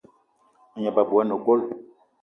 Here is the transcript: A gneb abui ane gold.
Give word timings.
A 0.75 0.77
gneb 0.79 0.97
abui 1.01 1.19
ane 1.21 1.35
gold. 1.45 1.65